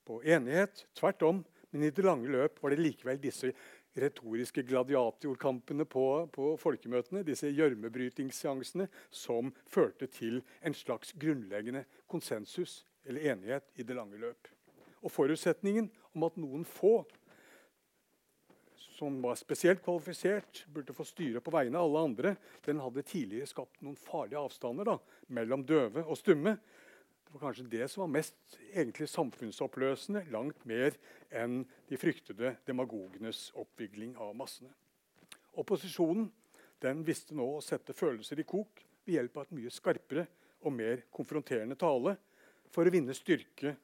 [0.07, 0.85] på enighet.
[0.95, 1.43] Tvert om.
[1.69, 3.51] Men i det lange løp var det likevel disse
[3.99, 13.33] retoriske gladiatorkampene på, på folkemøtene, disse gjørmebrytingsseansene, som førte til en slags grunnleggende konsensus eller
[13.33, 14.49] enighet i det lange løp.
[15.03, 17.03] Og forutsetningen om at noen få
[18.99, 22.35] som var spesielt kvalifisert, burde få styre på vegne av alle andre,
[22.65, 24.97] den hadde tidligere skapt noen farlige avstander da,
[25.35, 26.57] mellom døve og stumme.
[27.23, 30.97] Det var kanskje det som var mest egentlig samfunnsoppløsende, langt mer
[31.29, 34.71] enn de fryktede demagogenes oppvigling av massene.
[35.59, 36.31] Opposisjonen
[36.83, 40.25] den visste nå å sette følelser i kok ved hjelp av et mye skarpere
[40.65, 42.15] og mer konfronterende tale
[42.73, 43.75] for å vinne styrke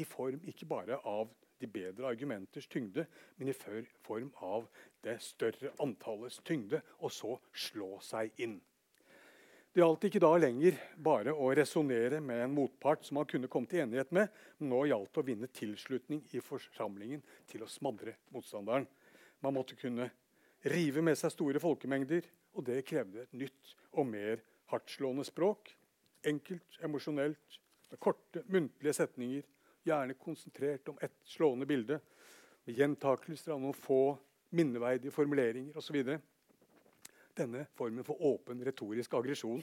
[0.00, 4.66] i form ikke bare av de bedre argumenters tyngde, men i form av
[5.04, 8.58] det større antallets tyngde, og så slå seg inn.
[9.70, 13.70] Det gjaldt ikke da lenger bare å resonnere med en motpart som man kunne komme
[13.70, 14.26] til enighet med,
[14.58, 18.88] men nå gjaldt å vinne tilslutning i forsamlingen til å smadre motstanderen.
[19.40, 20.08] Man måtte kunne
[20.74, 22.26] rive med seg store folkemengder,
[22.58, 24.42] og det krevde et nytt og mer
[24.72, 25.70] hardtslående språk.
[26.26, 29.46] Enkelt, emosjonelt, med korte, muntlige setninger
[29.84, 32.00] gjerne konsentrert om ett slående bilde,
[32.64, 34.18] med gjentakelser av noen få
[34.56, 36.16] minneverdige formuleringer osv.
[37.36, 39.62] Denne formen for åpen retorisk aggresjon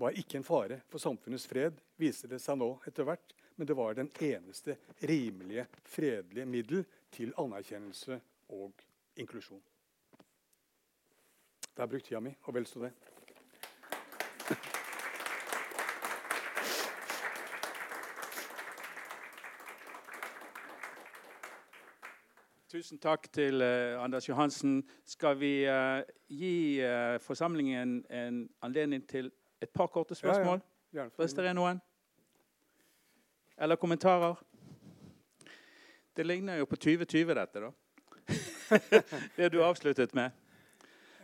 [0.00, 3.76] var ikke en fare for samfunnets fred, viser det seg nå etter hvert, men det
[3.76, 8.16] var den eneste rimelige, fredelige middel til anerkjennelse
[8.56, 8.86] og
[9.20, 9.60] inklusjon.
[11.70, 12.90] Det brukte brukt tida mi, og vel så det.
[22.80, 24.78] Tusen takk til uh, Anders Johansen.
[25.04, 26.00] Skal vi uh,
[26.32, 29.28] gi uh, forsamlingen en anledning til
[29.60, 30.62] et par korte spørsmål?
[30.94, 31.08] Ja, ja.
[31.18, 31.82] Hvis det er noen?
[33.60, 34.40] Eller kommentarer?
[36.16, 37.70] Det ligner jo på 2020, dette, da.
[39.36, 40.30] det du avsluttet med.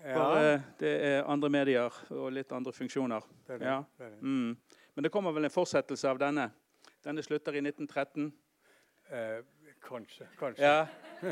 [0.02, 3.24] For det er andre medier og litt andre funksjoner.
[3.48, 3.64] Er.
[3.64, 3.80] Ja.
[4.20, 4.52] Mm.
[4.94, 6.50] Men det kommer vel en fortsettelse av denne?
[7.04, 8.28] Denne slutter i 1913?
[9.86, 10.28] Kanskje.
[10.40, 10.64] Kanskje.
[10.64, 10.86] Ja.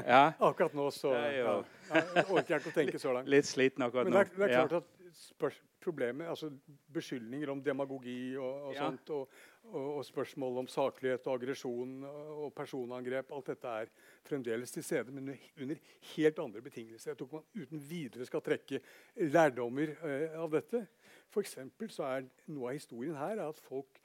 [0.06, 0.32] Ja.
[0.38, 1.58] Akkurat nå så ja,
[2.24, 3.28] orker jeg ikke å tenke så langt.
[3.34, 4.14] Litt sliten akkurat nå.
[4.14, 6.50] Men det er, det er klart at spørs, problemet, altså
[6.94, 9.34] Beskyldninger om demagogi og, og sånt, og,
[9.68, 13.90] og, og, spørsmål om saklighet og aggresjon og personangrep, alt dette er
[14.24, 15.82] fremdeles til stede, men under
[16.14, 17.12] helt andre betingelser.
[17.12, 18.80] Jeg tror man uten videre skal trekke
[19.34, 20.86] lærdommer eh, av dette.
[21.34, 24.00] For så er Noe av historien her er at folk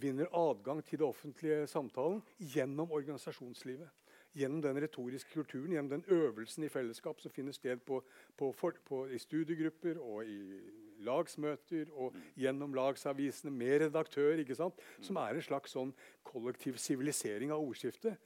[0.00, 3.88] vinner adgang til det offentlige samtalen gjennom organisasjonslivet
[4.32, 8.02] gjennom den retoriske kulturen, gjennom den øvelsen i fellesskap som finner sted på,
[8.38, 8.54] på,
[8.84, 10.60] på, i studiegrupper og i
[11.00, 12.22] lagsmøter og mm.
[12.36, 14.74] gjennom lagsavisene med redaktør, ikke sant?
[14.98, 15.04] Mm.
[15.04, 18.18] som er en slags sånn kollektiv sivilisering av ordskiftet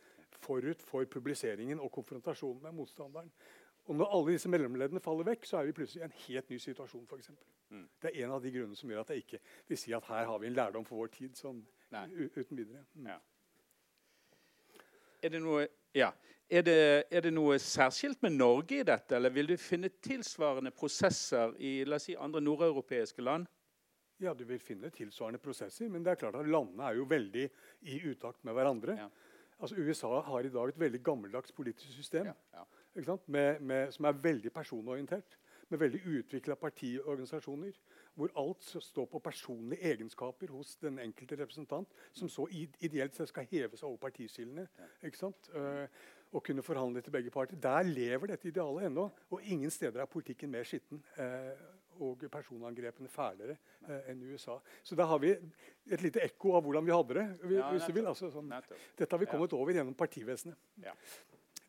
[0.45, 3.31] forut for publiseringen og konfrontasjonen med motstanderen.
[3.85, 6.59] Og Når alle disse mellomleddene faller vekk, så er vi plutselig i en helt ny
[6.59, 7.07] situasjon.
[7.07, 7.47] For eksempel.
[7.75, 7.87] Mm.
[8.03, 10.29] Det er en av de grunnene som gjør at jeg ikke vil si at her
[10.31, 11.37] har vi en lærdom for vår tid.
[11.39, 11.65] sånn
[11.95, 12.85] uten videre.
[12.95, 13.09] Mm.
[13.13, 13.19] Ja.
[15.23, 16.13] Er det noe ja.
[16.51, 20.71] Er det, er det, noe særskilt med Norge i dette, eller vil du finne tilsvarende
[20.77, 23.47] prosesser i la oss si, andre nordeuropeiske land?
[24.21, 27.47] Ja, du vil finne tilsvarende prosesser, men det er klart at landene er jo veldig
[27.91, 28.99] i utakt med hverandre.
[28.99, 29.09] Ja.
[29.57, 32.29] Altså, USA har i dag et veldig gammeldags politisk system?
[33.27, 35.39] Med, med, som er veldig personorientert.
[35.75, 37.75] Med veldig utvikla partiorganisasjoner.
[38.15, 41.89] Hvor alt står på personlige egenskaper hos den enkelte representant.
[42.15, 44.69] Som så ideelt sett skal heve seg over partiskillene.
[45.03, 45.87] Eh,
[46.35, 47.59] og kunne forhandle til begge parter.
[47.63, 49.09] Der lever dette idealet ennå.
[49.35, 51.03] Og ingen steder er politikken mer skitten.
[51.19, 51.51] Eh,
[52.03, 53.57] og personangrepene fælere
[53.89, 54.57] eh, enn USA.
[54.83, 57.27] Så da har vi et lite ekko av hvordan vi hadde det.
[57.49, 58.07] vi- Ja, hvis du vil.
[58.11, 58.49] Altså, sånn,
[58.99, 59.31] dette har vi Ja.
[59.31, 60.57] kommet over gjennom partivesenet.
[60.83, 60.93] Ja.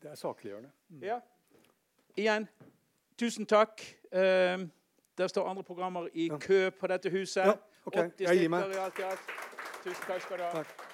[0.00, 0.70] Det er sakliggjørende.
[1.00, 1.20] Ja.
[2.16, 2.48] Igjen,
[3.18, 3.82] tusen takk.
[4.12, 4.66] Uh,
[5.18, 7.42] der står andre programmer i kø på dette huset.
[7.42, 7.52] Ja,
[7.86, 7.96] ok.
[7.96, 8.64] 80 Jeg gir meg.
[9.84, 10.50] Tusen takk skal du ha.
[10.62, 10.85] Takk.